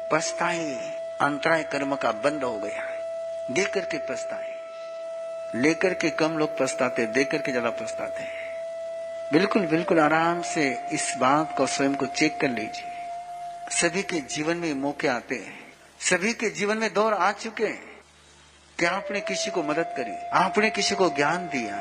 पछताए 0.10 0.76
अंतराय 1.22 1.64
कर्म 1.64 1.96
का 1.96 2.12
बंद 2.12 2.44
हो 2.44 2.60
गया 2.60 2.82
है। 2.82 3.00
दे 3.54 3.64
करके 3.66 3.98
पछताए। 3.98 4.53
लेकर 5.56 5.94
के 5.94 6.10
कम 6.10 6.38
लोग 6.38 6.58
पछताते 6.60 7.06
दे 7.06 7.24
करके 7.24 7.52
ज़्यादा 7.52 7.70
पछताते 7.70 8.24
हैं। 8.24 9.32
बिल्कुल 9.34 9.66
बिल्कुल 9.66 10.00
आराम 10.00 10.42
से 10.42 10.78
इस 10.94 11.14
बात 11.18 11.56
को 11.58 11.68
स्वयं 11.68 11.96
को 11.96 12.06
चेक 12.06 12.38
कर 12.42 12.50
लीजिए। 12.50 12.92
सभी 13.72 14.02
के 14.02 14.20
जीवन 14.20 14.58
में 14.58 14.74
मौके 14.74 15.08
आते 15.08 15.36
हैं। 15.36 15.60
सभी 16.00 16.34
के 16.34 16.50
जीवन 16.50 16.78
में 16.78 16.94
दौर 16.94 17.14
आ 17.14 17.32
चुके 17.32 17.66
हैं। 17.66 17.94
कि 18.80 18.86
आपने 18.86 19.22
किसी 19.22 19.52
को 19.52 19.64
मदद 19.64 19.94
करी? 19.98 20.16
आपने 20.34 20.70
किसी 20.70 20.96
को 20.96 21.10
ज्ञान 21.10 21.48
दिया? 21.48 21.76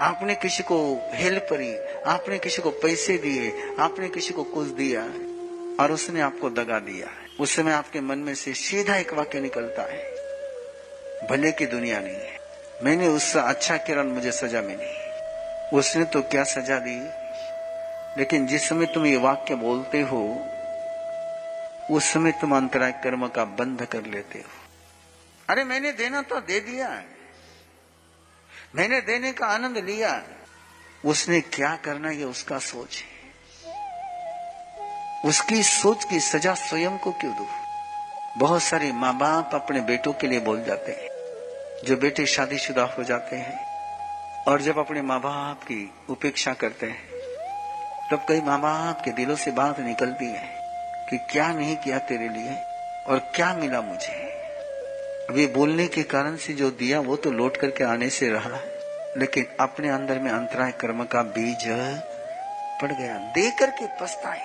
आपने 0.00 0.34
किसी 0.34 0.62
को 0.62 1.10
हेल्प 1.14 1.46
करी? 1.50 1.74
आपने 2.06 2.38
किसी 2.38 2.62
को 2.62 2.70
पैसे 2.70 3.16
दिए? 3.18 3.52
आपने 3.78 4.08
किसी 4.08 4.34
को 4.34 4.44
कुछ 4.44 4.68
दिया? 4.68 5.02
और 5.82 5.92
उसने 5.92 6.20
आपको 6.20 6.50
दगा 6.50 6.78
दिया। 6.78 7.08
उस 7.40 7.56
समय 7.56 7.72
आपके 7.72 8.00
मन 8.00 8.18
में 8.18 8.34
से 8.34 8.54
सीधा 8.54 8.96
एक 8.96 9.12
वाक्य 9.12 9.40
निकलता 9.40 9.82
है, 9.82 10.02
भले 11.28 11.52
की 11.52 11.66
दुनिया 11.66 12.00
नहीं 12.00 12.14
है। 12.14 12.41
मैंने 12.82 13.08
उससे 13.08 13.38
अच्छा 13.38 13.76
किरण 13.76 14.06
मुझे 14.06 14.32
सजा 14.32 14.62
मिली। 14.62 15.12
उसने 15.78 16.04
तो 16.04 16.22
क्या 16.22 16.44
सजा 16.44 16.78
दी? 16.78 17.22
लेकिन 18.20 18.46
जिस 18.46 18.68
समय 18.68 18.86
तुम 18.86 19.06
ये 19.06 19.16
वाक्य 19.16 19.54
बोलते 19.54 20.00
हो, 20.00 20.48
उस 21.90 22.12
समय 22.12 22.32
तुम 22.32 22.56
अंतराय 22.56 22.92
कर्म 22.92 23.28
का 23.28 23.44
बंध 23.44 23.86
कर 23.86 24.02
लेते 24.02 24.38
हो। 24.38 24.50
अरे, 25.50 25.64
मैंने 25.64 25.92
देना 25.92 26.22
तो 26.22 26.40
दे 26.40 26.60
दिया 26.60 27.02
मैंने 28.76 29.00
देने 29.00 29.32
का 29.32 29.46
आनंद 29.46 29.78
लिया 29.78 30.22
उसने 31.04 31.40
क्या 31.40 31.76
करना 31.76 32.10
ये 32.10 32.24
उसका 32.24 32.58
सोच 32.58 32.96
है। 32.96 33.12
उसकी 35.24 35.62
सोच 35.62 36.04
की 36.04 36.20
सजा 36.20 36.54
स्वयं 36.54 36.98
को 36.98 37.12
क्यों 37.12 37.36
दू? 37.36 37.46
बहुत 38.36 38.62
सारे 38.62 38.92
माँ 38.92 39.18
बाप 39.18 39.54
अपने 39.54 39.80
बेटों 39.80 40.12
के 40.12 40.26
लिए 40.26 40.40
बोल 40.40 40.64
जाते 40.64 40.92
हैं। 40.92 41.11
जो 41.84 41.96
बेटे 41.96 42.24
शादीशुदा 42.26 42.82
हो 42.88 43.04
जाते 43.04 43.36
हैं 43.36 44.44
और 44.48 44.62
जब 44.62 44.78
अपने 44.78 45.02
माँ 45.02 45.20
बाप 45.20 45.62
की 45.62 45.78
उपेक्षा 46.10 46.52
करते 46.54 46.86
हैं, 46.86 47.10
तब 48.10 48.24
कई 48.28 48.40
माँ 48.40 48.60
बाप 48.60 49.00
के 49.04 49.10
दिलों 49.12 49.36
से 49.36 49.50
बात 49.50 49.80
निकलती 49.80 50.26
है 50.26 50.48
कि 51.10 51.18
क्या 51.32 51.52
नहीं 51.52 51.76
किया 51.76 51.98
तेरे 52.00 52.28
लिए 52.28 52.54
और 53.06 53.18
क्या 53.34 53.52
मिला 53.54 53.80
मुझे। 53.80 54.20
अभी 55.30 55.46
बोलने 55.54 55.86
के 55.88 56.02
कारण 56.04 56.36
से 56.36 56.52
जो 56.52 56.70
दिया 56.72 57.00
वो 57.00 57.16
तो 57.16 57.30
लौट 57.30 57.56
करके 57.56 57.84
आने 57.84 58.08
से 58.10 58.28
रहा, 58.28 58.60
लेकिन 59.16 59.46
अपने 59.60 59.88
अंदर 59.88 60.18
में 60.18 60.30
अंतराय 60.30 60.72
कर्म 60.80 61.04
का 61.04 61.22
बीज 61.34 61.64
पड़ 62.82 62.92
गया। 62.92 63.18
दे 63.34 63.50
करके 63.50 63.86
पछताए, 64.00 64.42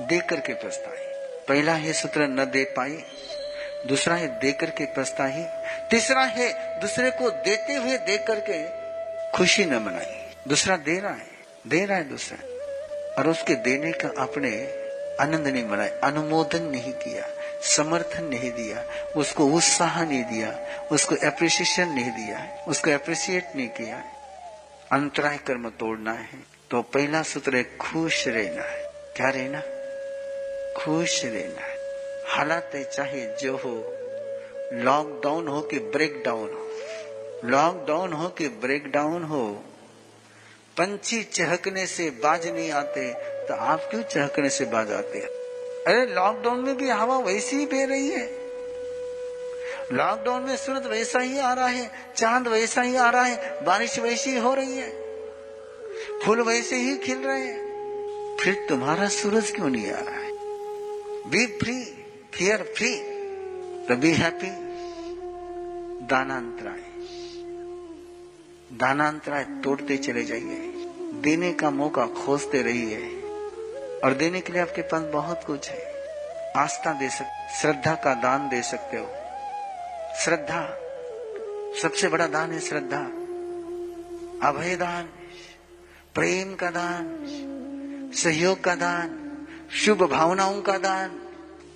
दे 0.00 0.20
करके 0.20 0.54
पछताए। 0.54 1.12
पहला 1.48 1.72
है 1.74 1.92
सूत्र 1.92 2.26
न 2.28 2.44
दे 2.50 2.64
पाए 2.76 3.02
दूसरा 3.86 4.14
है 4.14 4.26
दे 4.40 4.52
करके 4.52 4.86
पछताए 4.86 5.42
तीसरा 5.90 6.22
है 6.22 6.80
दूसरे 6.80 7.10
को 7.10 7.30
देते 7.30 7.74
हुए 7.74 7.96
दे 7.98 8.18
करके 8.18 8.58
खुशी 9.30 9.64
न 9.64 9.74
मनाई। 9.74 10.26
दूसरा 10.48 10.76
दे 10.76 10.98
रहा 11.00 11.12
है। 11.12 11.34
दे 11.66 11.84
रहा 11.84 11.98
है 11.98 12.08
दूसरा। 12.08 12.38
और 13.18 13.28
उसके 13.28 13.54
देने 13.54 13.92
का 13.92 14.08
अपने 14.08 14.50
आनंद 15.20 15.46
नहीं 15.46 15.64
मनाए 15.64 15.88
अनुमोदन 16.04 16.62
नहीं 16.62 16.92
किया, 16.92 17.26
समर्थन 17.62 18.24
नहीं 18.24 18.50
दिया, 18.50 18.82
उसको 19.16 19.46
उत्साह 19.46 20.04
नहीं 20.04 20.24
दिया, 20.24 20.54
उसको 20.92 21.16
एप्रिसिएशन 21.16 21.88
नहीं 21.88 22.10
दिया, 22.10 22.64
उसको 22.68 22.90
एप्रिसिएट 22.90 23.46
नहीं 23.56 23.68
किया। 23.68 24.02
अंतराय 24.92 25.36
कर्म 25.36 25.70
तोड़ना 25.70 26.12
है 26.12 26.54
तो 26.70 26.82
पहला 26.82 27.22
सूत्र 27.22 27.56
है, 27.56 27.76
खुश 27.76 28.28
रहना 28.28 28.62
है। 28.62 28.82
क्या 29.16 29.28
रहना? 29.28 29.60
खुश 30.76 31.24
रहना 31.24 31.66
है। 31.66 31.73
हालात 32.26 32.76
चाहे 32.94 33.24
जो 33.36 33.56
हो 33.56 33.72
लॉकडाउन 34.74 35.48
हो 35.48 35.60
कि 35.60 35.78
ब्रेक 35.78 36.22
डाउन 36.24 36.50
हो। 36.50 37.48
लॉकडाउन 37.48 38.12
हो 38.12 38.28
कि 38.28 38.48
ब्रेक 38.62 38.90
डाउन 38.92 39.22
हो, 39.22 39.46
पंछी 40.76 41.22
चहकने 41.22 41.86
से 41.86 42.08
बाज 42.22 42.46
नहीं 42.46 42.70
आते 42.72 43.12
तो 43.48 43.54
आप 43.54 43.88
क्यों 43.90 44.02
चहकने 44.04 44.50
से 44.50 44.64
बाज 44.64 44.92
आते 44.92 45.18
हैं? 45.18 45.28
अरे 45.86 46.06
लॉकडाउन 46.06 46.60
में 46.60 46.76
भी 46.76 46.88
हवा 46.90 47.18
वैसी 47.18 47.56
ही 47.56 47.66
बह 47.66 47.84
रही 47.86 48.08
है। 48.08 48.26
लॉकडाउन 49.92 50.42
में 50.42 50.56
सूरज 50.56 50.86
वैसा 50.86 51.18
ही 51.18 51.38
आ 51.38 51.52
रहा 51.52 51.66
है, 51.66 51.90
चाँद 52.16 52.48
वैसा 52.48 52.82
ही 52.82 52.96
आ 52.96 53.10
रहा 53.10 53.24
है, 53.24 53.64
बारिश 53.64 53.98
वैसी 53.98 54.30
ही 54.30 54.38
हो 54.38 54.54
रही 54.54 54.76
है, 54.76 54.90
फूल 56.24 56.40
वैसे 56.42 56.76
ही 56.76 56.96
खिल 56.96 57.18
रहे 57.18 57.40
हैं। 57.40 58.36
फिर 58.40 58.66
तुम्हारा 58.68 59.08
सूरज 59.08 59.50
क्यों 59.50 59.68
नहीं 59.68 59.90
आ 59.92 60.00
रहा 60.00 60.14
है? 60.14 60.32
बी 61.26 61.46
फ्री 61.58 61.74
फियर 62.34 62.62
फ्री 62.76 62.88
तो 63.88 63.96
बी 63.96 64.10
हैप्पी 64.12 64.48
दानांतराय 66.06 66.80
दानांतराय 68.78 69.44
तोड़ते 69.64 69.96
चले 69.96 70.24
जाइए 70.24 70.56
देने 71.22 71.52
का 71.52 71.70
मौका 71.70 72.06
खोजते 72.16 72.62
रहिए 72.62 72.98
और 74.04 74.14
देने 74.14 74.40
के 74.40 74.52
लिए 74.52 74.62
आपके 74.62 74.82
पास 74.92 75.02
बहुत 75.12 75.44
कुछ 75.44 75.68
है 75.70 75.82
आस्था 76.56 76.92
दे 76.98 77.08
सकते 77.08 77.58
श्रद्धा 77.60 77.94
का 78.04 78.14
दान 78.22 78.48
दे 78.48 78.62
सकते 78.62 78.96
हो 78.96 79.06
श्रद्धा 80.24 80.62
सबसे 81.82 82.08
बड़ा 82.08 82.26
दान 82.28 82.52
है 82.52 82.60
श्रद्धा 82.60 83.02
अभय 84.48 84.76
दान 84.76 85.08
प्रेम 86.14 86.54
का 86.54 86.70
दान 86.70 87.06
सहयोग 88.16 88.64
का 88.64 88.74
दान 88.76 89.20
शुभ 89.84 90.02
भावनाओं 90.10 90.60
का 90.62 90.78
दान 90.78 91.20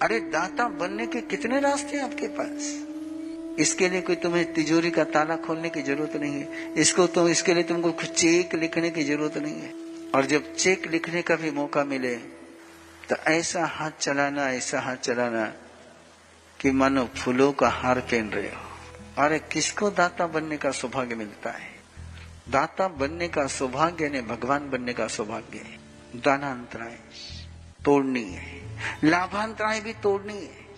अरे 0.02 0.18
दाता 0.20 0.68
बनने 0.68 1.06
के 1.06 1.20
कितने 1.20 1.60
रास्ते 1.60 1.96
हैं 1.96 2.04
आपके 2.04 2.26
पास? 2.28 3.56
इसके 3.60 3.88
लिए 3.88 4.00
कोई 4.00 4.16
तुम्हें 4.16 4.52
तिजोरी 4.54 4.90
का 4.90 5.04
ताला 5.04 5.36
खोलने 5.36 5.68
की 5.68 5.82
ज़रूरत 5.82 6.16
नहीं 6.16 6.40
है। 6.40 6.72
इसको 6.74 7.06
तो 7.06 7.28
इसके 7.28 7.54
लिए 7.54 7.62
तुमको 7.62 7.92
कुछ 7.92 8.10
चेक 8.10 8.54
लिखने 8.54 8.90
की 8.90 9.04
ज़रूरत 9.04 9.36
नहीं 9.36 9.60
है। 9.60 9.72
और 10.14 10.26
जब 10.26 10.54
चेक 10.54 10.86
लिखने 10.86 11.22
का 11.22 11.36
भी 11.36 11.50
मौका 11.50 11.84
मिले 11.84 12.14
तो 13.08 13.16
ऐसा 13.28 13.64
हाथ 13.66 13.90
चलाना, 14.00 14.48
ऐसा 14.50 14.80
हाथ 14.80 14.96
चलाना 14.96 15.44
कि 16.60 16.70
मानो 16.70 17.04
फूलों 17.16 17.52
का 17.52 17.68
हार 17.68 18.00
पहन 18.00 18.30
रहे 18.30 18.48
हो। 18.48 19.24
अरे 19.24 19.38
किसको 19.52 19.90
दाता 19.90 20.26
बनने 20.26 20.56
का 20.56 20.70
सौभाग्य 20.70 21.14
मिलता 21.14 21.50
है? 21.50 21.70
दाता 22.50 22.88
बनने 22.88 23.28
का 23.28 23.46
सौभाग्य 23.46 24.08
ने 24.08 24.22
भगवान 24.22 24.70
बनने 24.70 24.92
का 24.92 25.06
सौभाग्य 25.08 25.58
है। 25.58 26.20
दानांतराय, 26.20 26.98
तोड़नी 27.84 28.24
है। 28.24 28.67
लाभांतराय 29.04 29.80
भी 29.80 29.92
तोड़नी 29.92 30.38
है। 30.38 30.68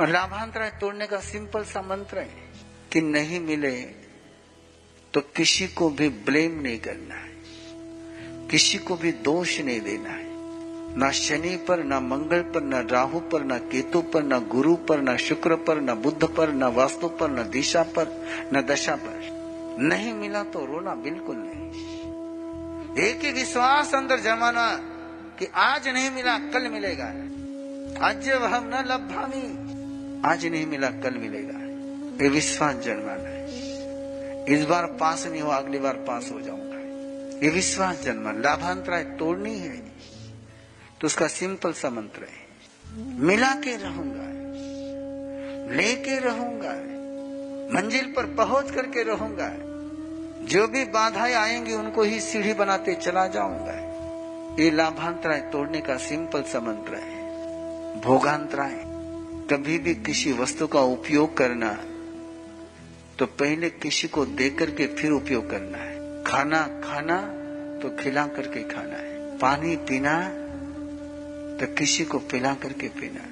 और 0.00 0.08
लाभांतराय 0.08 0.70
तोड़ने 0.70 1.06
का 1.06 1.20
सिंपल 1.20 1.64
सा 1.64 1.80
मंत्र 1.80 2.18
है 2.18 2.52
कि 2.92 3.00
नहीं 3.00 3.40
मिले 3.40 3.80
तो 5.14 5.20
किसी 5.20 5.68
को 5.68 5.90
भी 5.90 6.08
ब्लेम 6.08 6.60
नहीं 6.60 6.78
करना 6.78 7.14
है। 7.14 7.28
किसी 8.48 8.78
को 8.78 8.96
भी 8.96 9.12
दोष 9.12 9.60
नहीं 9.60 9.80
देना 9.80 10.10
है। 10.10 10.28
ना 10.98 11.10
शनि 11.10 11.56
पर, 11.56 11.84
ना 11.84 12.00
मंगल 12.00 12.42
पर, 12.42 12.62
ना 12.62 12.80
राहु 12.80 13.20
पर, 13.20 13.44
ना 13.44 13.58
केतु 13.58 14.02
पर, 14.02 14.22
ना 14.22 14.38
गुरु 14.38 14.76
पर, 14.76 15.00
ना 15.00 15.16
शुक्र 15.16 15.56
पर, 15.56 15.80
ना 15.80 15.94
बुद्ध 15.94 16.24
पर, 16.24 16.52
ना 16.52 16.68
वास्तु 16.68 17.08
पर, 17.08 17.30
ना 17.30 17.42
दिशा 17.42 17.82
पर, 17.82 18.06
ना 18.52 18.60
दशा 18.60 18.96
पर। 18.96 19.76
नहीं 19.80 20.12
मिला 20.12 20.42
तो 20.42 20.64
रोना 20.66 20.94
बिल्कुल 20.94 21.36
नहीं। 21.38 21.72
एक 23.04 23.24
ही 23.24 23.32
विश्वास 23.32 23.94
अंदर 23.94 24.20
जमाना 24.20 24.87
कि 25.38 25.46
आज 25.54 25.88
नहीं 25.88 26.10
मिला, 26.10 26.38
कल 26.38 26.68
मिलेगा। 26.68 27.04
आज 28.06 28.28
हम 28.28 28.70
न 28.74 28.74
लभामी 28.74 29.68
आज 30.28 30.46
नहीं 30.46 30.66
मिला, 30.66 30.90
कल 30.90 31.14
मिलेगा। 31.14 31.58
ये 32.24 32.30
विश्वास 32.30 32.74
जन्माना 32.74 33.28
है। 33.28 33.38
इस 34.44 34.64
बार 34.64 34.86
पास 34.86 35.26
नहीं 35.26 35.42
हो, 35.42 35.50
अगली 35.50 35.78
बार 35.78 35.94
पास 35.94 36.30
हो 36.32 36.40
जाऊँगा। 36.40 36.78
ये 37.46 37.50
विश्वास 37.50 38.02
जन्मा, 38.02 38.32
लाभांतराय 38.32 39.04
तोड़नी 39.04 39.58
है। 39.58 39.76
तो 41.00 41.06
उसका 41.06 41.28
सिंपल 41.28 41.72
सा 41.72 41.90
मंत्र 41.90 42.22
है। 42.22 42.48
मिला 43.20 43.54
के 43.54 43.76
रहूँगा। 43.76 44.28
लेके 45.74 46.18
रहूँगा। 46.18 46.72
मंजिल 47.74 48.12
पर 48.16 48.26
पहुँच 48.26 48.70
करके 48.70 49.02
रहूँगा। 49.02 49.50
जो 50.46 50.68
भी 50.68 50.84
बाधाएँ 50.84 51.34
आएँगी, 51.34 51.72
उनको 51.72 52.02
ही 52.02 52.20
सीढ़ी 52.20 52.54
बनाते 52.54 52.94
चला 52.94 53.26
जाऊँगा। 53.26 53.87
ये 54.58 54.70
लाभांतराय 54.70 55.40
तोड़ने 55.50 55.80
का 55.80 55.96
सिंपल 55.96 56.42
सा 56.42 56.60
मंत्र 56.60 56.94
है। 56.94 58.00
भोगांतराय 58.00 58.72
कभी 59.50 59.78
भी 59.78 59.94
किसी 59.96 60.32
वस्तु 60.32 60.66
का 60.66 60.80
उपयोग 60.80 61.36
करना 61.36 61.70
तो 63.18 63.26
पहले 63.38 63.68
किसी 63.70 64.08
को 64.08 64.24
दे 64.26 64.48
करके 64.50 64.86
फिर 64.94 65.10
उपयोग 65.10 65.48
करना 65.50 65.78
है। 65.78 66.24
खाना 66.24 66.62
खाना 66.84 67.20
तो 67.82 67.90
खिला 67.96 68.26
करके 68.26 68.62
खाना 68.68 68.96
है। 68.96 69.36
पानी 69.38 69.76
पीना 69.88 70.14
तो 71.58 71.72
किसी 71.74 72.04
को 72.04 72.18
पिला 72.32 72.54
करके 72.54 72.88
पीना 72.88 73.26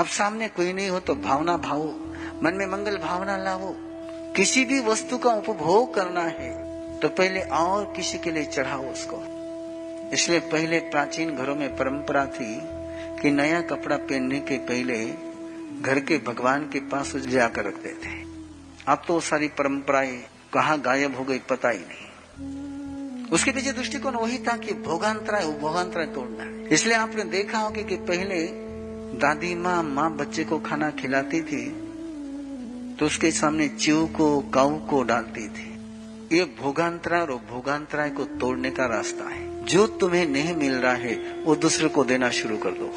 अब 0.00 0.06
सामने 0.08 0.48
कोई 0.48 0.72
नहीं 0.72 0.88
हो 0.88 1.00
तो 1.00 1.14
भावना 1.14 1.56
भावो। 1.58 1.86
मन 2.42 2.54
में 2.54 2.66
मंगल 2.68 2.96
भावना 2.98 3.36
लाओ 3.36 3.72
किसी 4.36 4.64
भी 4.64 4.80
वस्तु 4.80 5.18
का 5.18 5.34
उपभोग 5.34 5.94
करना 5.94 6.24
है 6.30 6.50
तो 7.00 7.08
पहले 7.10 7.40
और 7.60 7.92
किसी 7.96 8.18
के 8.18 8.30
लिए 8.30 8.44
चढ़ाओ 8.46 8.90
उसको। 8.92 9.22
इसलिए 10.12 10.40
पहले 10.40 10.78
प्राचीन 10.78 11.34
घरों 11.36 11.54
में 11.56 11.76
परंपरा 11.76 12.24
थी 12.26 12.54
कि 13.22 13.30
नया 13.30 13.60
कपड़ा 13.60 13.96
पहनने 13.96 14.40
के 14.40 14.56
पहले 14.58 15.04
घर 15.82 16.00
के 16.00 16.18
भगवान 16.18 16.68
के 16.68 16.80
पास 16.80 17.16
जाकर 17.16 17.64
रखते 17.64 17.88
थे 17.88 18.20
अब 18.88 19.02
तो 19.08 19.20
सारी 19.20 19.48
परंपराएँ 19.48 20.16
कहा 20.54 20.76
गायब 20.76 21.16
हो 21.16 21.24
गई 21.24 21.38
पता 21.50 21.68
ही 21.68 21.78
नहीं। 21.78 23.30
उसके 23.30 23.50
पीछे 23.50 23.72
दृष्टिकोण 23.72 24.14
वही 24.14 24.38
था 24.38 24.56
कि 24.56 24.72
भोगांतराय 24.74 25.46
भोगांतराय 25.60 26.06
तोड़ना 26.06 26.44
है। 26.44 26.68
इसलिए 26.68 26.96
आपने 26.96 27.24
देखा 27.24 27.58
होगा 27.58 27.82
कि 27.82 27.96
पहले 27.96 28.42
दादी 29.18 29.54
माँ 29.54 29.82
माँ 29.82 30.10
बच्चे 30.16 30.44
को 30.44 30.58
खाना 30.58 30.90
खिलाती 30.90 31.40
थी 31.42 31.64
तो 32.98 33.06
उसके 33.06 33.30
सामने 33.30 33.68
चिव 33.68 34.06
को, 34.06 34.40
काऊ 34.40 34.78
को 34.86 35.02
डालती 35.02 35.48
थी। 35.48 36.36
ये 36.36 36.44
भोगांतराय 36.60 37.20
और 37.20 37.34
भोगांतराय 37.50 38.10
को 38.10 38.24
तोड़ने 38.24 38.70
का 38.70 38.86
रास्ता 38.86 39.28
है। 39.28 39.51
जो 39.62 39.86
तुम्हें 39.86 40.28
नहीं 40.28 40.56
मिल 40.56 40.72
रहा 40.72 40.94
है, 40.94 41.42
वो 41.44 41.56
दूसरे 41.56 41.88
को 41.88 42.04
देना 42.04 42.30
शुरू 42.30 42.56
कर 42.56 42.70
दो। 42.70 42.94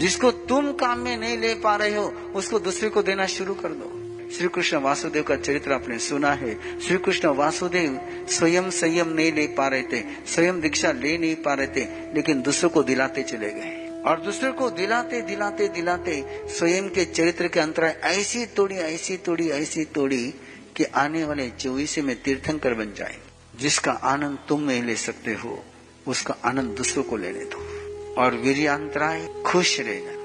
जिसको 0.00 0.30
तुम 0.30 0.72
काम 0.72 0.98
में 0.98 1.16
नहीं 1.16 1.38
ले 1.38 1.54
पा 1.54 1.76
रहे 1.76 1.94
हो, 1.94 2.06
उसको 2.34 2.58
दूसरे 2.58 2.88
को 2.88 3.02
देना 3.02 3.26
शुरू 3.26 3.54
कर 3.54 3.68
दो। 3.68 3.96
श्री 4.30 4.48
कृष्ण 4.48 4.76
वासुदेव 4.76 5.22
का 5.22 5.36
चरित्र 5.36 5.72
आपने 5.72 5.98
सुना 5.98 6.32
है। 6.32 6.80
श्री 6.80 6.98
कृष्ण 6.98 7.28
वासुदेव 7.28 8.00
स्वयं 8.30 8.70
संयम 8.70 9.08
नहीं 9.08 9.32
ले 9.32 9.46
पा 9.46 9.68
रहे 9.68 9.82
थे, 9.82 10.02
स्वयं 10.26 10.60
दीक्षा 10.60 10.92
ले 10.92 11.18
नहीं 11.18 11.36
पा 11.36 11.54
रहे 11.54 11.66
थे, 11.66 12.14
लेकिन 12.14 12.42
दूसरों 12.42 12.70
को 12.70 12.82
दिलाते 12.82 13.22
चले 13.22 13.50
गए। 13.50 14.02
और 14.06 14.20
दूसरे 14.20 14.52
को 14.52 14.70
दिलाते 14.70 15.20
दिलाते 15.20 15.68
दिलाते 15.68 16.42
स्वयं 16.46 16.88
के 16.88 17.04
चरित्र 17.04 17.48
के 17.48 17.60
अंतराय 17.60 18.00
ऐसी 18.04 18.46
तोड़ी 18.46 18.74
ऐसी 18.74 19.16
तोड़ी 19.16 19.48
ऐसी 19.50 19.84
तोड़ी 19.84 20.34
कि 20.76 20.84
आने 20.84 21.24
वाले 21.24 21.50
चौबीसे 21.50 22.02
में 22.02 22.22
तीर्थंकर 22.22 22.74
बन 22.74 22.92
जाए, 22.96 23.16
जिसका 23.56 23.92
आनंद 23.92 24.38
तुम 24.48 24.62
नहीं 24.62 24.82
ले 24.82 24.96
सकते 24.96 25.34
हो। 25.34 25.64
उसका 26.08 26.34
आनंद 26.44 26.76
दूसरों 26.76 27.04
को 27.04 27.16
लेने 27.16 27.44
दो 27.44 27.58
और 28.14 28.34
वीरियांतराय 28.34 29.42
खुश 29.46 29.80
रहना 29.80 30.20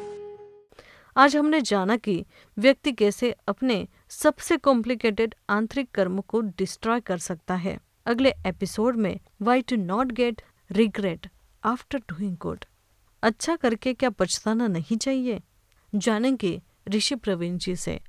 आज 1.18 1.36
हमने 1.36 1.62
जाना 1.62 1.98
कि 1.98 2.26
व्यक्ति 2.58 2.92
कैसे 2.92 3.36
अपने 3.48 3.88
सबसे 4.10 4.58
कॉम्प्लिकेटेड 4.58 5.36
आंतरिक 5.50 5.92
कर्म 5.92 6.22
को 6.22 6.42
डिस्ट्रॉय 6.42 7.00
कर 7.00 7.18
सकता 7.18 7.56
है। 7.56 7.80
अगले 8.06 8.34
एपिसोड 8.46 8.96
में 8.96 9.20
why 9.42 9.62
to 9.62 9.76
not 9.76 10.12
get 10.12 10.42
regret 10.72 11.30
after 11.64 12.00
doing 12.00 12.38
good 12.38 12.66
अच्छा 13.24 13.56
करके 13.56 13.94
क्या 13.94 14.10
पछताना 14.10 14.68
नहीं 14.68 14.98
चाहिए? 14.98 15.42
जानेंगे 15.96 16.62
ऋषि 16.90 17.16
प्रवीण 17.16 17.58
जी 17.58 17.76
से। 17.76 18.00